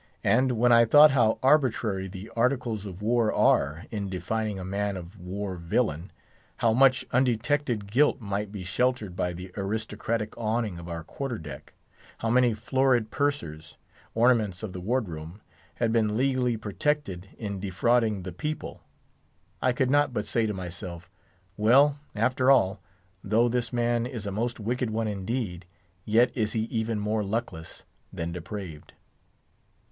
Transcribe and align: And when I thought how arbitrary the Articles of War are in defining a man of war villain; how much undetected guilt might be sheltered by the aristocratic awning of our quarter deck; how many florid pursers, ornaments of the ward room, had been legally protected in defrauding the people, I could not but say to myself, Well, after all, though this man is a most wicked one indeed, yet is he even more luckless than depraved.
And 0.23 0.53
when 0.53 0.71
I 0.71 0.85
thought 0.85 1.11
how 1.11 1.37
arbitrary 1.43 2.07
the 2.07 2.31
Articles 2.35 2.87
of 2.87 3.03
War 3.03 3.31
are 3.31 3.85
in 3.91 4.09
defining 4.09 4.57
a 4.57 4.65
man 4.65 4.97
of 4.97 5.19
war 5.19 5.57
villain; 5.57 6.11
how 6.57 6.73
much 6.73 7.05
undetected 7.11 7.85
guilt 7.85 8.19
might 8.19 8.51
be 8.51 8.63
sheltered 8.63 9.15
by 9.15 9.31
the 9.31 9.51
aristocratic 9.55 10.35
awning 10.39 10.79
of 10.79 10.89
our 10.89 11.03
quarter 11.03 11.37
deck; 11.37 11.73
how 12.17 12.31
many 12.31 12.55
florid 12.55 13.11
pursers, 13.11 13.77
ornaments 14.15 14.63
of 14.63 14.73
the 14.73 14.81
ward 14.81 15.07
room, 15.07 15.39
had 15.75 15.91
been 15.93 16.17
legally 16.17 16.57
protected 16.57 17.29
in 17.37 17.59
defrauding 17.59 18.23
the 18.23 18.33
people, 18.33 18.81
I 19.61 19.71
could 19.71 19.91
not 19.91 20.13
but 20.15 20.25
say 20.25 20.47
to 20.47 20.53
myself, 20.55 21.11
Well, 21.57 21.99
after 22.15 22.49
all, 22.49 22.81
though 23.23 23.47
this 23.49 23.71
man 23.71 24.07
is 24.07 24.25
a 24.25 24.31
most 24.31 24.59
wicked 24.59 24.89
one 24.89 25.07
indeed, 25.07 25.67
yet 26.05 26.31
is 26.35 26.53
he 26.53 26.61
even 26.61 26.97
more 26.99 27.23
luckless 27.23 27.83
than 28.11 28.31
depraved. 28.31 28.93